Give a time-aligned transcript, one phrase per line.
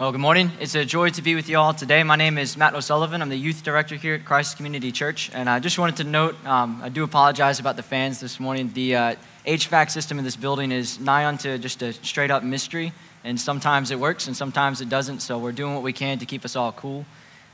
[0.00, 0.50] Well, good morning.
[0.58, 2.02] It's a joy to be with you all today.
[2.04, 3.20] My name is Matt O'Sullivan.
[3.20, 5.30] I'm the youth director here at Christ Community Church.
[5.34, 8.70] And I just wanted to note um, I do apologize about the fans this morning.
[8.72, 9.14] The uh,
[9.46, 12.94] HVAC system in this building is nigh unto just a straight up mystery.
[13.24, 15.20] And sometimes it works and sometimes it doesn't.
[15.20, 17.04] So we're doing what we can to keep us all cool.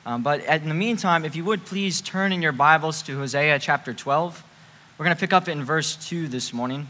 [0.06, 3.58] Um, but in the meantime, if you would please turn in your Bibles to Hosea
[3.58, 4.44] chapter 12.
[4.98, 6.86] We're going to pick up in verse 2 this morning.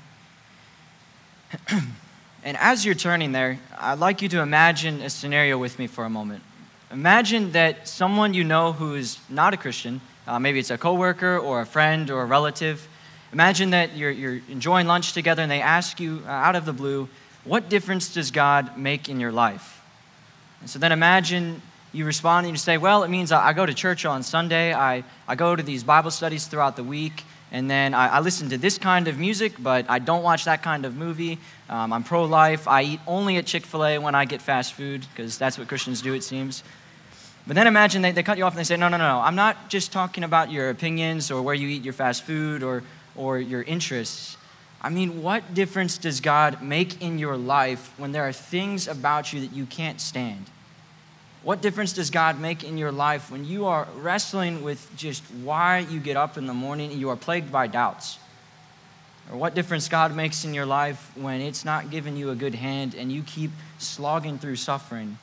[2.47, 6.05] And as you're turning there, I'd like you to imagine a scenario with me for
[6.05, 6.45] a moment.
[6.93, 11.39] Imagine that someone you know who is not a Christian, uh, maybe it's a coworker
[11.39, 12.87] or a friend or a relative,
[13.33, 16.73] imagine that you're, you're enjoying lunch together and they ask you uh, out of the
[16.73, 17.09] blue,
[17.43, 19.83] What difference does God make in your life?
[20.61, 21.61] And so then imagine
[21.93, 24.73] you respond and you say, Well, it means I, I go to church on Sunday,
[24.73, 28.51] I, I go to these Bible studies throughout the week, and then I, I, listen
[28.51, 31.39] to this kind of music, but I don't watch that kind of movie.
[31.69, 32.69] Um, I'm pro life.
[32.69, 35.69] I eat only at Chick fil A when I get fast food, because that's what
[35.69, 36.63] Christians do, it seems.
[37.47, 39.21] But then imagine they, they cut you off and they say, No, no, no, no,
[39.21, 42.83] I'm not just talking about your opinions or where you eat your fast food or,
[43.15, 44.37] or your interests.
[44.83, 49.33] I mean, what difference does God make in your life when there are things about
[49.33, 50.47] you that you can't stand?
[51.43, 55.79] What difference does God make in your life when you are wrestling with just why
[55.79, 58.19] you get up in the morning and you are plagued by doubts?
[59.31, 62.55] Or what difference God makes in your life when it's not giving you a good
[62.55, 65.19] hand and you keep slogging through suffering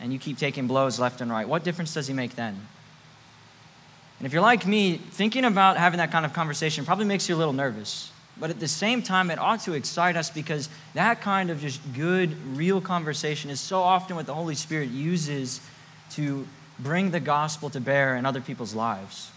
[0.00, 1.48] and you keep taking blows left and right?
[1.48, 2.60] What difference does He make then?
[4.18, 7.34] And if you're like me, thinking about having that kind of conversation probably makes you
[7.34, 8.10] a little nervous.
[8.38, 11.80] But at the same time, it ought to excite us because that kind of just
[11.94, 15.60] good, real conversation is so often what the Holy Spirit uses
[16.12, 16.46] to
[16.78, 19.30] bring the gospel to bear in other people's lives.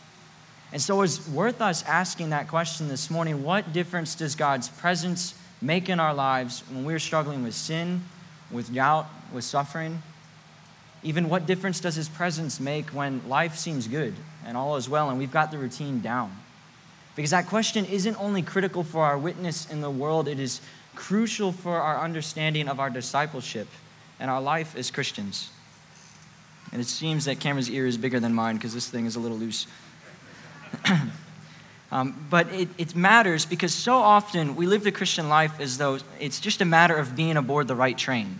[0.72, 5.34] And so it's worth us asking that question this morning what difference does God's presence
[5.62, 8.03] make in our lives when we're struggling with sin,
[8.52, 10.02] with doubt, with suffering?
[11.02, 14.14] Even what difference does His presence make when life seems good
[14.45, 16.35] and all is well and we've got the routine down?
[17.16, 20.62] Because that question isn't only critical for our witness in the world, it is
[20.96, 23.68] crucial for our understanding of our discipleship
[24.19, 25.50] and our life as Christians.
[26.72, 29.19] And it seems that Cameron's ear is bigger than mine because this thing is a
[29.19, 29.66] little loose.
[31.91, 36.00] um, but it, it matters because so often we live the Christian life as though
[36.19, 38.40] it's just a matter of being aboard the right train.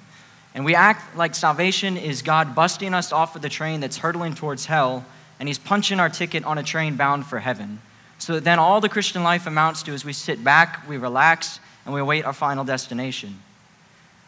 [0.56, 4.34] And we act like salvation is God busting us off of the train that's hurtling
[4.34, 5.06] towards hell,
[5.40, 7.82] and He's punching our ticket on a train bound for heaven.
[8.18, 11.94] So then all the Christian life amounts to is we sit back, we relax, and
[11.94, 13.40] we await our final destination.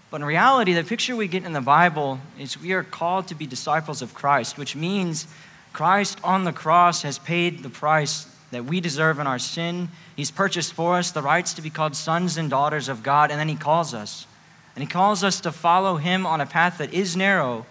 [0.09, 3.35] But in reality, the picture we get in the Bible is we are called to
[3.35, 5.25] be disciples of Christ, which means
[5.73, 9.89] Christ on the cross has paid the price that we deserve in our sin.
[10.15, 13.39] He's purchased for us the rights to be called sons and daughters of God, and
[13.39, 14.27] then He calls us.
[14.75, 17.65] And He calls us to follow Him on a path that is narrow,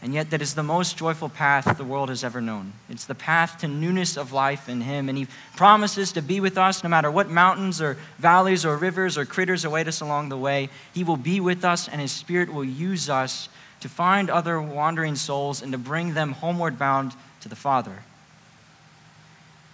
[0.00, 2.74] and yet that is the most joyful path the world has ever known.
[2.88, 6.56] It's the path to newness of life in Him, and He promises to be with
[6.56, 10.38] us no matter what mountains or valleys or rivers or critters await us along the
[10.38, 10.68] way.
[10.92, 13.48] He will be with us, and His Spirit will use us
[13.84, 17.12] to find other wandering souls and to bring them homeward bound
[17.42, 18.02] to the Father.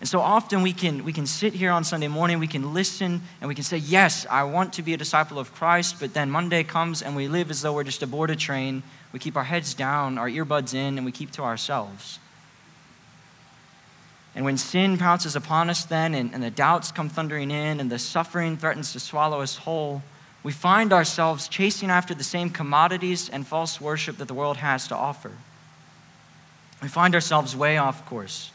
[0.01, 3.23] And so often we can, we can sit here on Sunday morning, we can listen,
[3.41, 6.29] and we can say, Yes, I want to be a disciple of Christ, but then
[6.29, 8.83] Monday comes and we live as though we're just aboard a train
[9.13, 12.19] we keep our heads down, our earbuds in, and we keep to ourselves.
[14.35, 17.93] And when sin pounces upon us, then, and, and the doubts come thundering in, and
[17.93, 20.03] the suffering threatens to swallow us whole,
[20.43, 24.89] we find ourselves chasing after the same commodities and false worship that the world has
[24.89, 25.33] to offer.
[26.83, 28.51] We find ourselves way off course.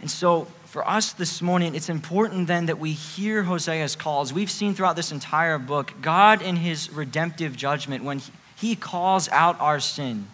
[0.00, 4.32] And so, for us this morning, it's important then that we hear Hosea's calls.
[4.32, 8.20] We've seen throughout this entire book, God in his redemptive judgment, when
[8.56, 10.26] he calls out our sin,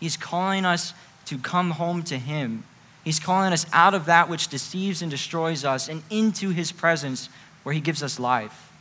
[0.00, 0.94] he's calling us
[1.26, 2.64] to come home to him.
[3.04, 7.28] He's calling us out of that which deceives and destroys us and into his presence
[7.64, 8.72] where he gives us life.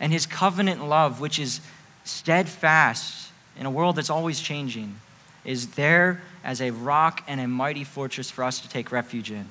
[0.00, 1.60] And his covenant love, which is
[2.04, 4.96] steadfast in a world that's always changing,
[5.44, 9.46] is there as a rock and a mighty fortress for us to take refuge in.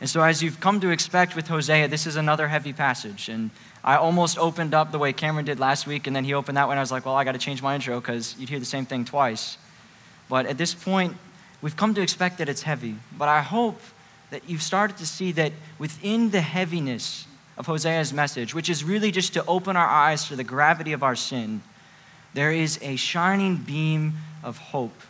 [0.00, 3.28] And so, as you've come to expect with Hosea, this is another heavy passage.
[3.28, 3.50] And
[3.84, 6.68] I almost opened up the way Cameron did last week, and then he opened that
[6.68, 6.78] one.
[6.78, 8.86] I was like, well, I got to change my intro because you'd hear the same
[8.86, 9.58] thing twice.
[10.30, 11.16] But at this point,
[11.60, 12.96] we've come to expect that it's heavy.
[13.16, 13.78] But I hope
[14.30, 17.26] that you've started to see that within the heaviness
[17.60, 21.02] of Hosea's message, which is really just to open our eyes to the gravity of
[21.02, 21.60] our sin,
[22.32, 25.02] there is a shining beam of hope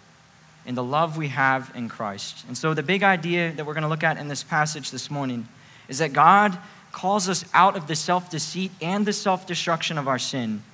[0.67, 2.45] in the love we have in Christ.
[2.49, 5.13] And so, the big idea that we're going to look at in this passage this
[5.13, 5.47] morning
[5.89, 6.59] is that God
[6.91, 10.65] calls us out of the self deceit and the self destruction of our sin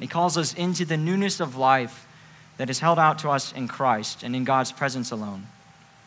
[0.00, 2.06] he calls us into the newness of life
[2.56, 5.46] that is held out to us in Christ and in God's presence alone.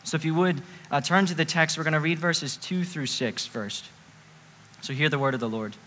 [0.03, 0.61] So, if you would
[0.91, 3.85] uh, turn to the text, we're going to read verses 2 through 6 first.
[4.83, 5.77] So, hear the word of the Lord.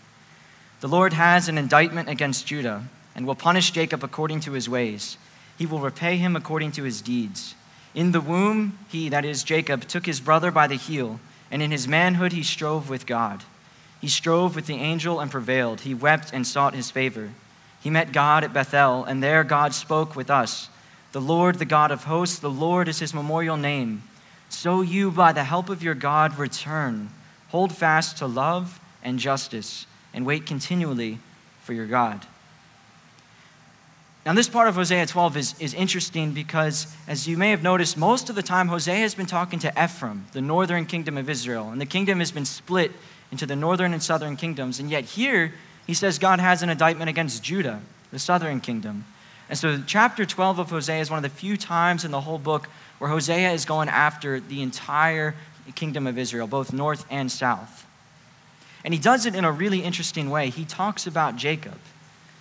[0.79, 2.85] The Lord has an indictment against Judah
[3.15, 5.19] and will punish Jacob according to his ways.
[5.55, 7.53] He will repay him according to his deeds.
[7.93, 11.19] In the womb, he, that is Jacob, took his brother by the heel,
[11.51, 13.43] and in his manhood he strove with God.
[14.01, 15.81] He strove with the angel and prevailed.
[15.81, 17.29] He wept and sought his favor.
[17.79, 20.69] He met God at Bethel, and there God spoke with us.
[21.11, 24.01] The Lord, the God of hosts, the Lord is his memorial name.
[24.49, 27.11] So you, by the help of your God, return.
[27.49, 31.17] Hold fast to love and justice, and wait continually
[31.61, 32.25] for your God.
[34.25, 37.95] Now, this part of Hosea 12 is, is interesting because, as you may have noticed,
[37.95, 41.69] most of the time Hosea has been talking to Ephraim, the northern kingdom of Israel.
[41.69, 42.91] And the kingdom has been split
[43.31, 44.77] into the northern and southern kingdoms.
[44.77, 45.53] And yet, here,
[45.85, 47.79] he says God has an indictment against Judah,
[48.11, 49.05] the southern kingdom.
[49.47, 52.39] And so, chapter 12 of Hosea is one of the few times in the whole
[52.39, 52.67] book
[52.97, 55.33] where Hosea is going after the entire
[55.75, 57.86] kingdom of Israel, both north and south.
[58.87, 60.49] And he does it in a really interesting way.
[60.49, 61.77] He talks about Jacob.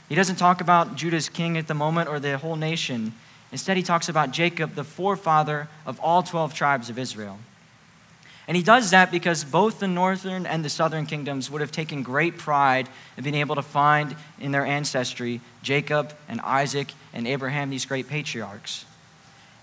[0.09, 3.15] He doesn't talk about Judah's king at the moment or the whole nation.
[3.51, 7.41] Instead, he talks about Jacob, the forefather of all 12 tribes of Israel.
[8.47, 12.05] And he does that because both the northern and the southern kingdoms would have taken
[12.05, 17.71] great pride in being able to find in their ancestry Jacob and Isaac and Abraham,
[17.71, 18.85] these great patriarchs.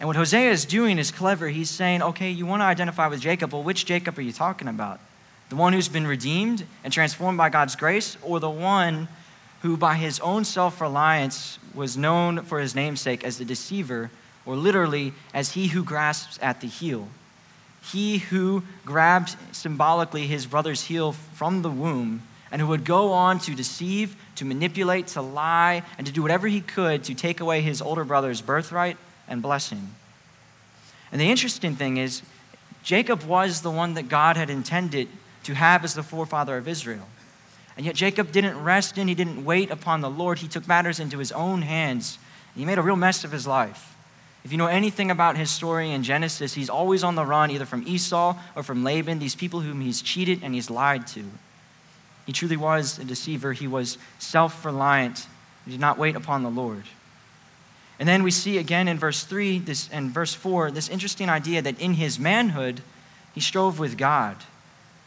[0.02, 1.48] And what Hosea is doing is clever.
[1.48, 3.54] He's saying, okay, you want to identify with Jacob.
[3.54, 5.00] Well, which Jacob are you talking about?
[5.54, 9.08] The one who's been redeemed and transformed by God's grace, or the one
[9.62, 14.10] who by his own self reliance was known for his namesake as the deceiver,
[14.48, 17.08] or literally as he who grasps at the heel.
[17.84, 23.38] He who grabbed symbolically his brother's heel from the womb and who would go on
[23.42, 27.62] to deceive, to manipulate, to lie, and to do whatever he could to take away
[27.62, 28.98] his older brother's birthright
[29.28, 29.94] and blessing.
[31.12, 32.24] And the interesting thing is,
[32.82, 35.08] Jacob was the one that God had intended
[35.44, 37.07] to have as the forefather of Israel.
[37.75, 40.40] And yet Jacob didn't rest in, he didn't wait upon the Lord.
[40.40, 42.19] He took matters into his own hands.
[42.56, 43.95] He made a real mess of his life.
[44.44, 47.66] If you know anything about his story in Genesis, he's always on the run, either
[47.66, 51.24] from Esau or from Laban, these people whom he's cheated and he's lied to.
[52.25, 53.54] He truly was a deceiver.
[53.54, 55.28] He was self reliant.
[55.66, 56.84] He did not wait upon the Lord.
[58.00, 61.62] And then we see again in verse 3 this, and verse 4 this interesting idea
[61.62, 62.81] that in his manhood,
[63.34, 64.38] he strove with God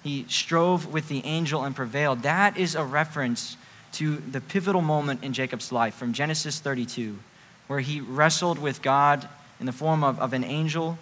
[0.06, 2.22] he strove with the angel and prevailed.
[2.22, 3.56] That is a reference
[3.92, 7.18] to the pivotal moment in Jacob's life from Genesis 32,
[7.66, 10.98] where he wrestled with God in the form of, of an angel.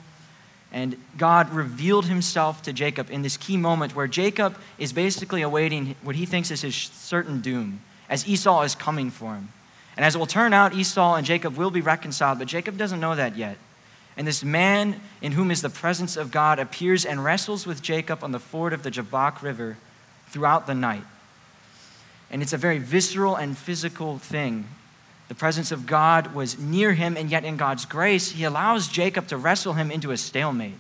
[0.72, 5.94] And God revealed himself to Jacob in this key moment where Jacob is basically awaiting
[6.02, 9.48] what he thinks is his certain doom as Esau is coming for him.
[9.96, 13.00] And as it will turn out, Esau and Jacob will be reconciled, but Jacob doesn't
[13.00, 13.56] know that yet.
[14.16, 18.22] And this man in whom is the presence of God appears and wrestles with Jacob
[18.22, 19.76] on the ford of the Jabbok River
[20.28, 21.04] throughout the night.
[22.30, 24.66] And it's a very visceral and physical thing.
[25.28, 29.26] The presence of God was near him, and yet in God's grace, he allows Jacob
[29.28, 30.78] to wrestle him into a stalemate.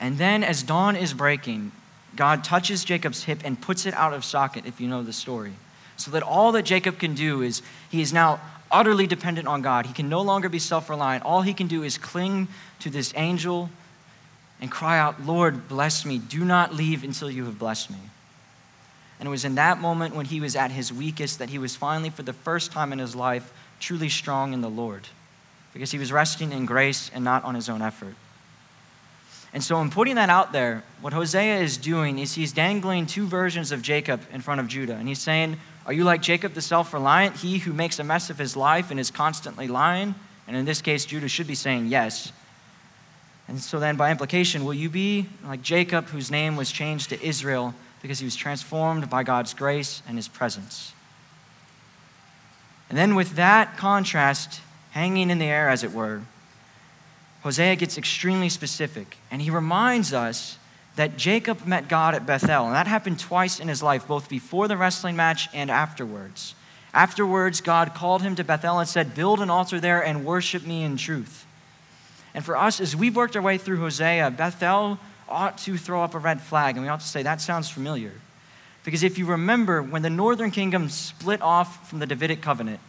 [0.00, 1.72] And then, as dawn is breaking,
[2.16, 5.52] God touches Jacob's hip and puts it out of socket, if you know the story.
[5.96, 8.40] So that all that Jacob can do is he is now
[8.72, 9.86] utterly dependent on God.
[9.86, 11.24] He can no longer be self reliant.
[11.24, 12.48] All he can do is cling
[12.80, 13.70] to this angel
[14.60, 16.18] and cry out, Lord, bless me.
[16.18, 17.98] Do not leave until you have blessed me.
[19.20, 21.76] And it was in that moment when he was at his weakest that he was
[21.76, 25.06] finally, for the first time in his life, truly strong in the Lord
[25.72, 28.14] because he was resting in grace and not on his own effort.
[29.54, 33.26] And so, in putting that out there, what Hosea is doing is he's dangling two
[33.26, 34.94] versions of Jacob in front of Judah.
[34.94, 38.30] And he's saying, are you like Jacob the self reliant, he who makes a mess
[38.30, 40.14] of his life and is constantly lying?
[40.46, 42.32] And in this case, Judah should be saying yes.
[43.48, 47.22] And so then, by implication, will you be like Jacob, whose name was changed to
[47.22, 50.92] Israel because he was transformed by God's grace and his presence?
[52.88, 54.60] And then, with that contrast
[54.92, 56.22] hanging in the air, as it were,
[57.42, 59.16] Hosea gets extremely specific.
[59.30, 60.58] And he reminds us
[60.96, 62.66] that Jacob met God at Bethel.
[62.66, 66.54] And that happened twice in his life, both before the wrestling match and afterwards.
[66.94, 70.82] Afterwards, God called him to Bethel and said, Build an altar there and worship me
[70.82, 71.46] in truth.
[72.34, 76.14] And for us, as we've worked our way through Hosea, Bethel ought to throw up
[76.14, 78.12] a red flag, and we ought to say, That sounds familiar.
[78.84, 82.80] Because if you remember, when the northern kingdom split off from the Davidic covenant,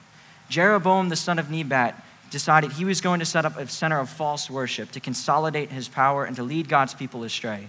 [0.49, 4.09] Jeroboam, the son of Nebat, decided he was going to set up a center of
[4.09, 7.67] false worship to consolidate his power and to lead God's people astray.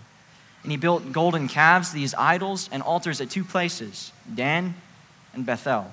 [0.65, 4.75] And he built golden calves, these idols, and altars at two places, Dan
[5.33, 5.93] and Bethel.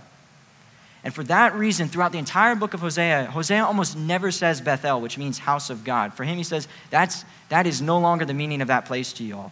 [1.03, 5.01] And for that reason, throughout the entire book of Hosea, Hosea almost never says Bethel,
[5.01, 6.13] which means house of God.
[6.13, 9.23] For him, he says that's, that is no longer the meaning of that place to
[9.23, 9.51] y'all.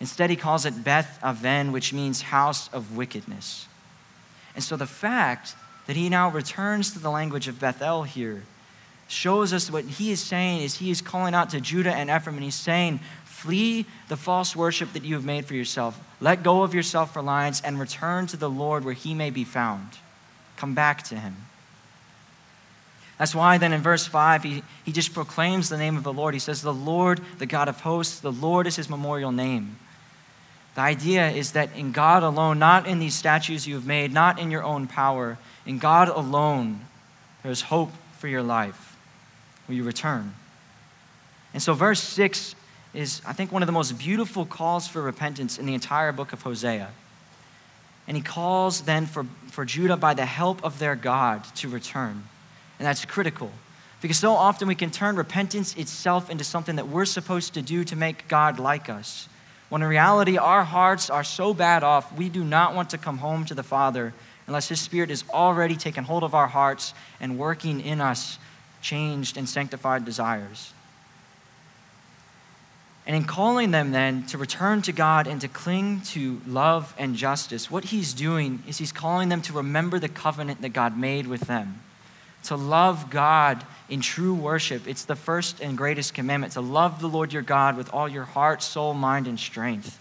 [0.00, 3.66] Instead, he calls it Beth Aven, which means house of wickedness.
[4.54, 5.54] And so the fact
[5.86, 8.42] that he now returns to the language of Bethel here
[9.08, 12.36] shows us what he is saying is he is calling out to Judah and Ephraim,
[12.36, 13.00] and he's saying,
[13.36, 16.00] Flee the false worship that you have made for yourself.
[16.22, 19.44] Let go of your self reliance and return to the Lord where he may be
[19.44, 19.90] found.
[20.56, 21.36] Come back to him.
[23.18, 26.32] That's why then in verse 5, he, he just proclaims the name of the Lord.
[26.32, 29.76] He says, The Lord, the God of hosts, the Lord is his memorial name.
[30.74, 34.38] The idea is that in God alone, not in these statues you have made, not
[34.38, 36.80] in your own power, in God alone,
[37.42, 38.96] there is hope for your life.
[39.68, 40.32] Will you return?
[41.52, 42.54] And so, verse 6
[42.96, 46.32] is, I think, one of the most beautiful calls for repentance in the entire book
[46.32, 46.88] of Hosea.
[48.08, 52.24] And he calls then for, for Judah by the help of their God to return.
[52.78, 53.50] And that's critical
[54.00, 57.84] because so often we can turn repentance itself into something that we're supposed to do
[57.84, 59.28] to make God like us.
[59.68, 63.18] When in reality, our hearts are so bad off, we do not want to come
[63.18, 64.14] home to the Father
[64.46, 68.38] unless His Spirit is already taken hold of our hearts and working in us
[68.80, 70.72] changed and sanctified desires.
[73.06, 77.14] And in calling them then to return to God and to cling to love and
[77.14, 81.28] justice, what he's doing is he's calling them to remember the covenant that God made
[81.28, 81.80] with them.
[82.44, 84.88] To love God in true worship.
[84.88, 88.24] It's the first and greatest commandment to love the Lord your God with all your
[88.24, 90.00] heart, soul, mind, and strength.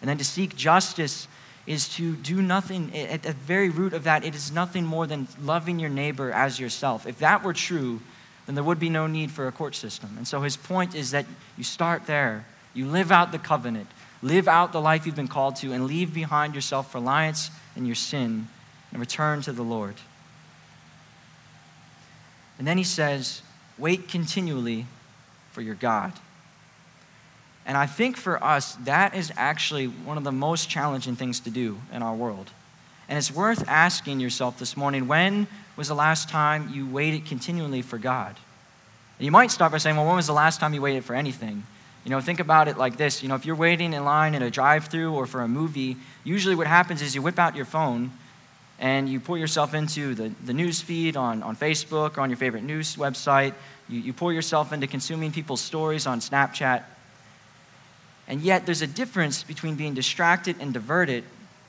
[0.00, 1.26] And then to seek justice
[1.66, 5.28] is to do nothing, at the very root of that, it is nothing more than
[5.42, 7.06] loving your neighbor as yourself.
[7.06, 8.00] If that were true,
[8.50, 10.12] then there would be no need for a court system.
[10.16, 11.24] And so his point is that
[11.56, 12.44] you start there.
[12.74, 13.86] You live out the covenant,
[14.22, 17.86] live out the life you've been called to, and leave behind your self reliance and
[17.86, 18.48] your sin
[18.90, 19.94] and return to the Lord.
[22.58, 23.42] And then he says,
[23.78, 24.86] wait continually
[25.52, 26.12] for your God.
[27.64, 31.50] And I think for us, that is actually one of the most challenging things to
[31.50, 32.50] do in our world.
[33.10, 37.82] And it's worth asking yourself this morning when was the last time you waited continually
[37.82, 38.36] for God?
[39.18, 41.16] And you might start by saying, well, when was the last time you waited for
[41.16, 41.64] anything?
[42.04, 43.20] You know, think about it like this.
[43.20, 45.96] You know, if you're waiting in line at a drive through or for a movie,
[46.22, 48.12] usually what happens is you whip out your phone
[48.78, 52.36] and you pull yourself into the, the news feed on, on Facebook or on your
[52.36, 53.54] favorite news website.
[53.88, 56.84] You, you pull yourself into consuming people's stories on Snapchat.
[58.28, 61.24] And yet, there's a difference between being distracted and diverted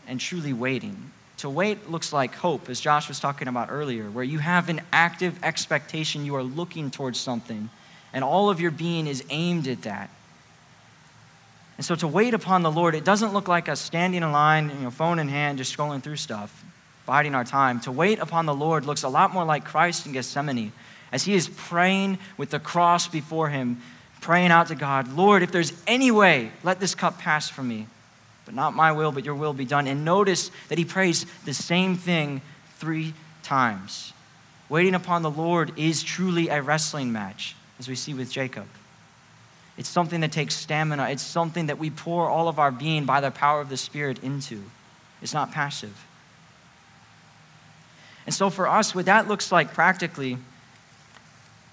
[0.08, 1.12] and truly waiting.
[1.42, 4.80] To wait looks like hope, as Josh was talking about earlier, where you have an
[4.94, 7.72] active expectation, you are looking towards something,
[8.14, 10.12] and all of your being is aimed at that.
[11.78, 14.70] And so to wait upon the Lord, it doesn't look like us standing in line,
[14.70, 16.64] you know, phone in hand, just scrolling through stuff,
[17.08, 17.80] biding our time.
[17.82, 20.72] To wait upon the Lord looks a lot more like Christ in Gethsemane,
[21.12, 23.82] as he is praying with the cross before him,
[24.22, 27.88] praying out to God, Lord, if there's any way, let this cup pass from me.
[28.52, 29.88] But not my will, but your will be done.
[29.88, 32.42] And notice that he prays the same thing
[32.80, 34.12] three times.
[34.68, 38.66] Waiting upon the Lord is truly a wrestling match, as we see with Jacob.
[39.78, 43.22] It's something that takes stamina, it's something that we pour all of our being by
[43.22, 44.62] the power of the Spirit into.
[45.22, 46.06] It's not passive.
[48.26, 50.38] And so, for us, what that looks like practically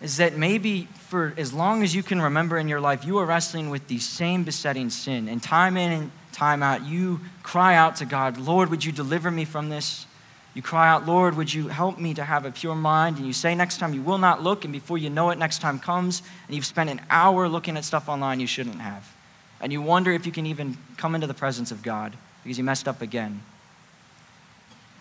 [0.00, 3.26] is that maybe for as long as you can remember in your life, you are
[3.26, 5.28] wrestling with the same besetting sin.
[5.28, 9.30] And time in and time out, you cry out to God, Lord, would you deliver
[9.30, 10.06] me from this?
[10.54, 13.18] You cry out, Lord, would you help me to have a pure mind?
[13.18, 15.60] And you say next time you will not look, and before you know it, next
[15.60, 19.14] time comes, and you've spent an hour looking at stuff online you shouldn't have.
[19.60, 22.64] And you wonder if you can even come into the presence of God because you
[22.64, 23.42] messed up again.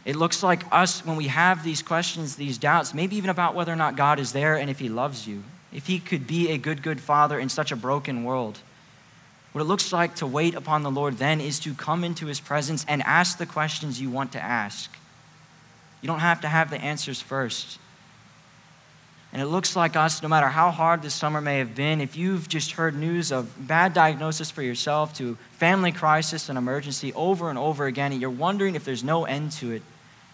[0.05, 3.73] It looks like us when we have these questions, these doubts, maybe even about whether
[3.73, 6.57] or not God is there and if He loves you, if He could be a
[6.57, 8.59] good, good Father in such a broken world.
[9.57, 12.39] What it looks like to wait upon the Lord then is to come into his
[12.39, 14.95] presence and ask the questions you want to ask.
[15.99, 17.79] You don't have to have the answers first.
[19.33, 22.15] And it looks like us, no matter how hard this summer may have been, if
[22.15, 27.49] you've just heard news of bad diagnosis for yourself to family crisis and emergency over
[27.49, 29.81] and over again, and you're wondering if there's no end to it,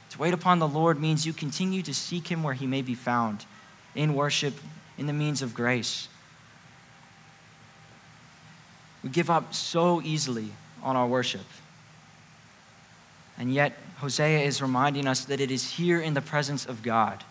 [0.10, 2.94] to wait upon the Lord means you continue to seek him where he may be
[2.94, 3.46] found
[3.96, 4.56] in worship,
[4.98, 6.10] in the means of grace.
[9.04, 10.50] We give up so easily
[10.82, 11.46] on our worship.
[13.38, 17.24] And yet, Hosea is reminding us that it is here in the presence of God.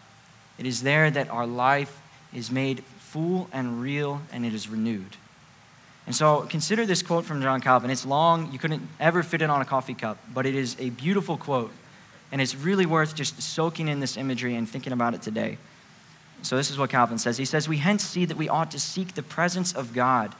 [0.58, 2.00] It is there that our life
[2.32, 5.16] is made full and real and it is renewed.
[6.06, 7.90] And so consider this quote from John Calvin.
[7.90, 10.90] It's long, you couldn't ever fit it on a coffee cup, but it is a
[10.90, 11.72] beautiful quote.
[12.32, 15.58] And it's really worth just soaking in this imagery and thinking about it today.
[16.40, 17.36] So, this is what Calvin says.
[17.36, 20.34] He says, We hence see that we ought to seek the presence of God,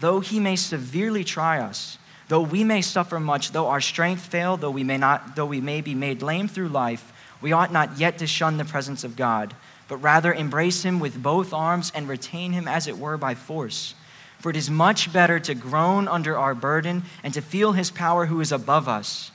[0.00, 1.98] though he may severely try us,
[2.28, 5.60] though we may suffer much, though our strength fail, though we may, not, though we
[5.60, 9.16] may be made lame through life, we ought not yet to shun the presence of
[9.16, 9.54] God,
[9.88, 13.94] but rather embrace him with both arms and retain him, as it were, by force.
[14.38, 18.26] For it is much better to groan under our burden and to feel his power
[18.26, 19.30] who is above us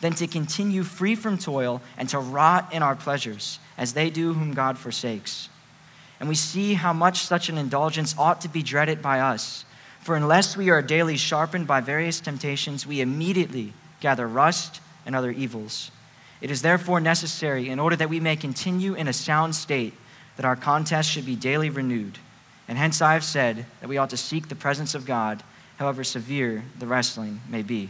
[0.00, 4.34] than to continue free from toil and to rot in our pleasures, as they do
[4.34, 5.48] whom God forsakes.
[6.20, 9.64] And we see how much such an indulgence ought to be dreaded by us.
[10.04, 15.30] For unless we are daily sharpened by various temptations, we immediately gather rust and other
[15.30, 15.90] evils.
[16.42, 19.94] It is therefore necessary, in order that we may continue in a sound state,
[20.36, 22.18] that our contest should be daily renewed.
[22.68, 25.42] And hence I have said that we ought to seek the presence of God,
[25.78, 27.88] however severe the wrestling may be.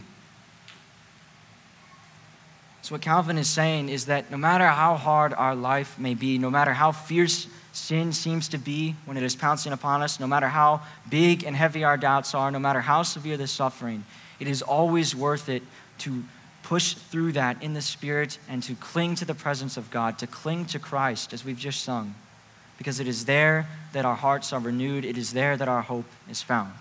[2.81, 6.37] So, what Calvin is saying is that no matter how hard our life may be,
[6.37, 10.27] no matter how fierce sin seems to be when it is pouncing upon us, no
[10.27, 14.03] matter how big and heavy our doubts are, no matter how severe the suffering,
[14.39, 15.63] it is always worth it
[15.99, 16.23] to
[16.63, 20.27] push through that in the Spirit and to cling to the presence of God, to
[20.27, 22.15] cling to Christ, as we've just sung,
[22.77, 26.05] because it is there that our hearts are renewed, it is there that our hope
[26.29, 26.73] is found.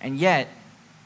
[0.00, 0.48] And yet,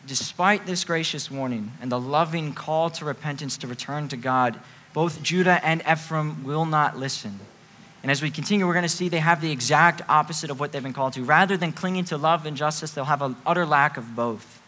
[0.06, 4.58] despite this gracious warning and the loving call to repentance to return to God,
[4.92, 7.38] both Judah and Ephraim will not listen.
[8.02, 10.72] And as we continue, we're going to see they have the exact opposite of what
[10.72, 11.24] they've been called to.
[11.24, 14.60] Rather than clinging to love and justice, they'll have an utter lack of both.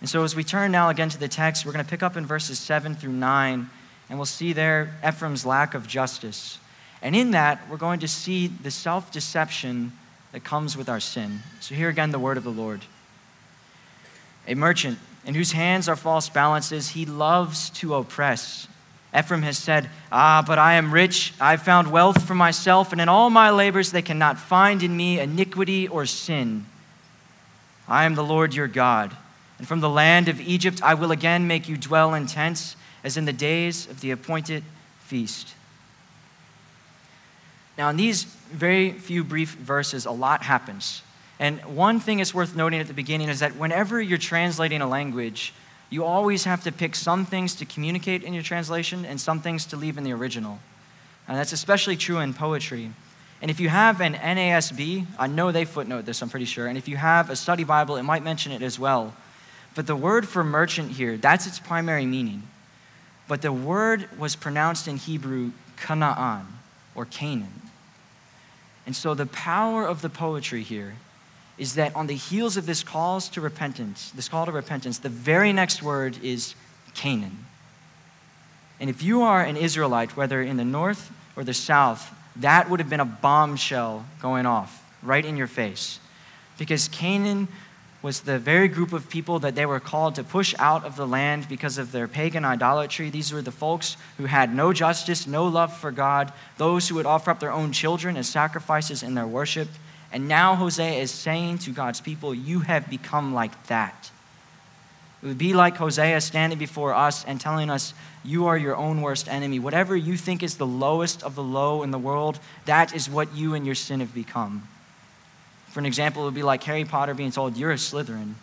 [0.00, 2.16] And so, as we turn now again to the text, we're going to pick up
[2.16, 3.70] in verses 7 through 9,
[4.08, 6.58] and we'll see there Ephraim's lack of justice.
[7.02, 9.92] And in that, we're going to see the self deception
[10.32, 11.40] that comes with our sin.
[11.60, 12.82] So, here again, the word of the Lord.
[14.46, 18.68] A merchant in whose hands are false balances, he loves to oppress.
[19.16, 21.32] Ephraim has said, Ah, but I am rich.
[21.40, 25.18] I've found wealth for myself, and in all my labors they cannot find in me
[25.18, 26.66] iniquity or sin.
[27.88, 29.16] I am the Lord your God.
[29.58, 33.16] And from the land of Egypt I will again make you dwell in tents, as
[33.16, 34.64] in the days of the appointed
[35.00, 35.54] feast.
[37.78, 41.02] Now, in these very few brief verses, a lot happens.
[41.38, 44.88] And one thing is worth noting at the beginning is that whenever you're translating a
[44.88, 45.52] language,
[45.90, 49.66] you always have to pick some things to communicate in your translation and some things
[49.66, 50.58] to leave in the original.
[51.28, 52.90] And that's especially true in poetry.
[53.42, 56.66] And if you have an NASB, I know they footnote this, I'm pretty sure.
[56.66, 59.14] And if you have a study Bible, it might mention it as well.
[59.74, 62.44] But the word for merchant here, that's its primary meaning.
[63.28, 66.46] But the word was pronounced in Hebrew Kanaan
[66.94, 67.60] or Canaan.
[68.86, 70.94] And so the power of the poetry here
[71.58, 75.08] is that on the heels of this calls to repentance, this call to repentance, the
[75.08, 76.54] very next word is
[76.94, 77.46] Canaan.
[78.78, 82.80] And if you are an Israelite, whether in the north or the south, that would
[82.80, 85.98] have been a bombshell going off right in your face.
[86.58, 87.48] Because Canaan
[88.02, 91.06] was the very group of people that they were called to push out of the
[91.06, 93.10] land because of their pagan idolatry.
[93.10, 97.06] These were the folks who had no justice, no love for God, those who would
[97.06, 99.68] offer up their own children as sacrifices in their worship.
[100.12, 104.10] And now Hosea is saying to God's people, You have become like that.
[105.22, 109.02] It would be like Hosea standing before us and telling us, You are your own
[109.02, 109.58] worst enemy.
[109.58, 113.34] Whatever you think is the lowest of the low in the world, that is what
[113.34, 114.68] you and your sin have become.
[115.68, 118.34] For an example, it would be like Harry Potter being told, You're a Slytherin.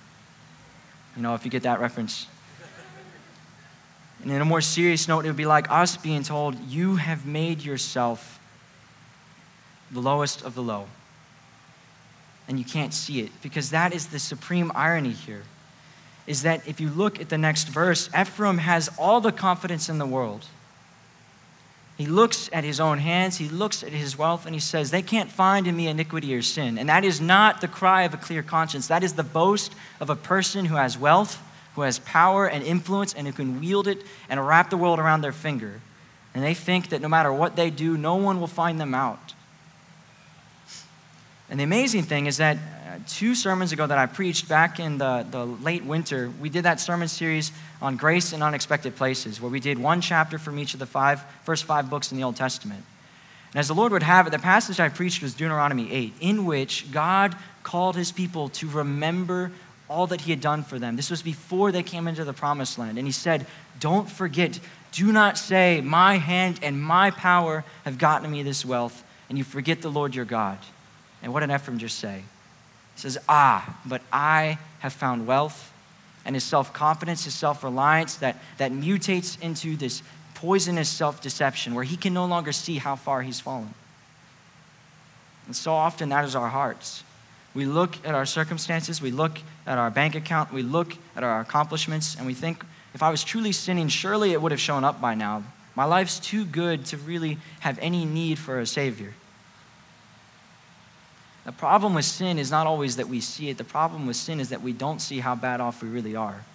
[1.16, 2.28] You know, if you get that reference.
[4.24, 7.26] And in a more serious note, it would be like us being told, You have
[7.26, 8.40] made yourself
[9.92, 10.88] the lowest of the low.
[12.48, 15.44] And you can't see it because that is the supreme irony here.
[16.28, 19.98] Is that if you look at the next verse, Ephraim has all the confidence in
[19.98, 20.46] the world.
[21.98, 25.04] He looks at his own hands, he looks at his wealth, and he says, They
[25.04, 26.78] can't find in me iniquity or sin.
[26.78, 28.88] And that is not the cry of a clear conscience.
[28.88, 31.42] That is the boast of a person who has wealth,
[31.76, 35.22] who has power and influence, and who can wield it and wrap the world around
[35.22, 35.82] their finger.
[36.34, 39.34] And they think that no matter what they do, no one will find them out.
[41.54, 44.98] And the amazing thing is that uh, two sermons ago that I preached back in
[44.98, 49.52] the, the late winter, we did that sermon series on grace in unexpected places, where
[49.52, 52.38] we did one chapter from each of the five, first five books in the Old
[52.38, 52.84] Testament.
[53.52, 56.46] And as the Lord would have it, the passage I preached was Deuteronomy 8, in
[56.46, 59.52] which God called his people to remember
[59.88, 60.96] all that he had done for them.
[60.96, 62.98] This was before they came into the promised land.
[62.98, 63.46] And he said,
[63.80, 64.60] Don't forget,
[64.92, 69.44] do not say, My hand and my power have gotten me this wealth, and you
[69.44, 70.58] forget the Lord your God.
[71.24, 72.24] And what did Ephraim just say?
[72.96, 75.74] He says, Ah, but I have found wealth,
[76.26, 80.04] and his self confidence, his self reliance, that, that mutates into this
[80.36, 83.74] poisonous self deception where he can no longer see how far he's fallen.
[85.48, 87.04] And so often that is our hearts.
[87.54, 91.40] We look at our circumstances, we look at our bank account, we look at our
[91.40, 95.00] accomplishments, and we think, if I was truly sinning, surely it would have shown up
[95.00, 95.44] by now.
[95.76, 99.14] My life's too good to really have any need for a Savior.
[101.46, 104.40] The problem with sin is not always that we see it, the problem with sin
[104.40, 106.46] is that we don't see how bad off we really are.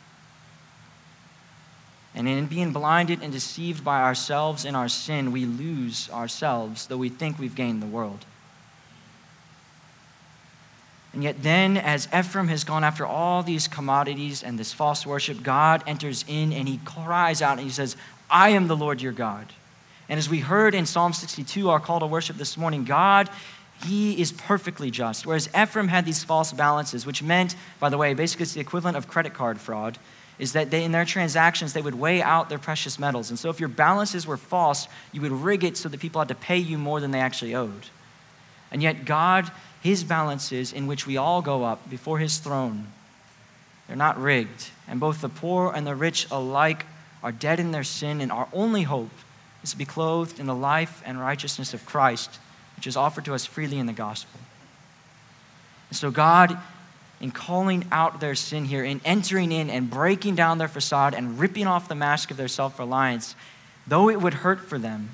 [2.14, 6.96] And in being blinded and deceived by ourselves in our sin, we lose ourselves, though
[6.96, 8.24] we think we've gained the world.
[11.12, 15.42] And yet, then, as Ephraim has gone after all these commodities and this false worship,
[15.42, 17.96] God enters in and he cries out and he says,
[18.30, 19.46] I am the Lord your God.
[20.08, 23.28] And as we heard in Psalm 62, our call to worship this morning, God
[23.84, 25.26] he is perfectly just.
[25.26, 28.96] Whereas Ephraim had these false balances, which meant, by the way, basically it's the equivalent
[28.96, 29.98] of credit card fraud,
[30.38, 33.30] is that they, in their transactions, they would weigh out their precious metals.
[33.30, 36.28] And so if your balances were false, you would rig it so that people had
[36.28, 37.86] to pay you more than they actually owed.
[38.70, 39.50] And yet, God,
[39.82, 42.88] His balances, in which we all go up before His throne,
[43.86, 44.70] they're not rigged.
[44.86, 46.84] And both the poor and the rich alike
[47.22, 49.10] are dead in their sin, and our only hope
[49.62, 52.38] is to be clothed in the life and righteousness of Christ
[52.78, 54.38] which is offered to us freely in the gospel.
[55.90, 56.56] And so, God,
[57.20, 61.40] in calling out their sin here, in entering in and breaking down their facade and
[61.40, 63.34] ripping off the mask of their self reliance,
[63.88, 65.10] though it would hurt for them,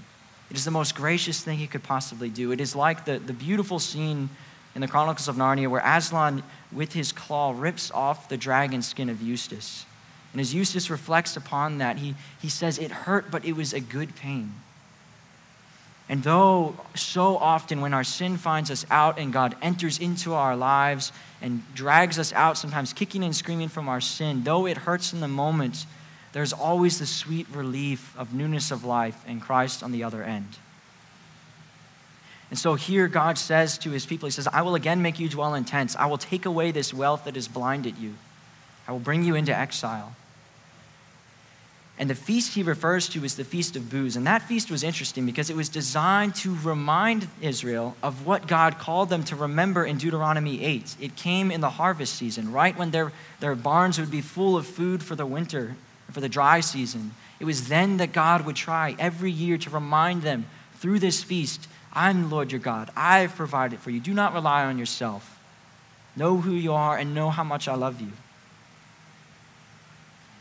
[0.50, 2.52] it is the most gracious thing he could possibly do.
[2.52, 4.28] It is like the, the beautiful scene
[4.74, 9.08] in the Chronicles of Narnia where Aslan, with his claw, rips off the dragon skin
[9.08, 9.86] of Eustace.
[10.32, 13.80] And as Eustace reflects upon that, he, he says, It hurt, but it was a
[13.80, 14.52] good pain.
[16.08, 20.54] And though so often when our sin finds us out and God enters into our
[20.54, 25.12] lives and drags us out, sometimes kicking and screaming from our sin, though it hurts
[25.12, 25.86] in the moment,
[26.32, 30.58] there's always the sweet relief of newness of life in Christ on the other end.
[32.50, 35.28] And so here God says to his people, He says, I will again make you
[35.28, 35.96] dwell in tents.
[35.96, 38.14] I will take away this wealth that has blinded you.
[38.86, 40.14] I will bring you into exile.
[41.96, 44.16] And the feast he refers to is the Feast of Booths.
[44.16, 48.78] And that feast was interesting because it was designed to remind Israel of what God
[48.80, 50.96] called them to remember in Deuteronomy 8.
[51.00, 54.66] It came in the harvest season, right when their, their barns would be full of
[54.66, 55.76] food for the winter,
[56.10, 57.12] for the dry season.
[57.38, 61.68] It was then that God would try every year to remind them through this feast
[61.96, 62.90] I'm the Lord your God.
[62.96, 64.00] I've provided for you.
[64.00, 65.38] Do not rely on yourself.
[66.16, 68.10] Know who you are and know how much I love you.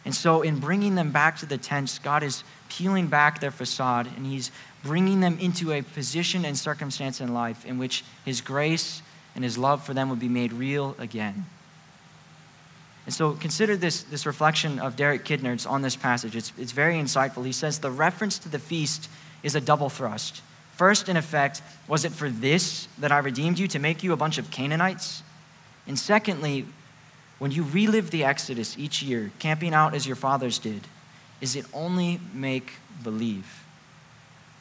[0.06, 4.08] And so, in bringing them back to the tents, God is peeling back their facade
[4.18, 4.52] and He's
[4.84, 9.02] bringing them into a position and circumstance in life in which His grace
[9.34, 11.46] and His love for them would be made real again.
[13.06, 16.36] And so, consider this, this reflection of Derek Kidner's on this passage.
[16.36, 17.46] It's, it's very insightful.
[17.46, 19.10] He says the reference to the feast
[19.42, 20.42] is a double thrust.
[20.74, 24.18] First, in effect, was it for this that I redeemed you, to make you a
[24.18, 25.22] bunch of Canaanites?
[25.86, 26.66] And secondly,
[27.44, 30.80] when you relive the Exodus each year, camping out as your fathers did,
[31.42, 32.72] is it only make
[33.04, 33.66] believe?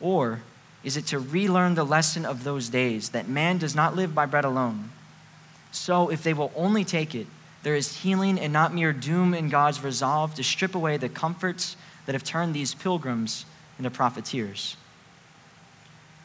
[0.00, 0.40] Or
[0.82, 4.26] is it to relearn the lesson of those days that man does not live by
[4.26, 4.90] bread alone?
[5.70, 7.28] So, if they will only take it,
[7.62, 11.76] there is healing and not mere doom in God's resolve to strip away the comforts
[12.06, 13.44] that have turned these pilgrims
[13.78, 14.76] into profiteers.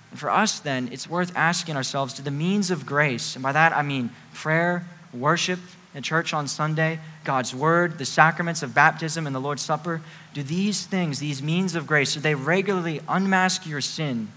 [0.10, 3.52] And for us, then, it's worth asking ourselves do the means of grace, and by
[3.52, 5.60] that I mean prayer, worship,
[5.98, 10.00] at church on Sunday, God's word, the sacraments of baptism and the Lord's Supper,
[10.36, 14.28] do these things, these means of grace, do they regularly unmask your sin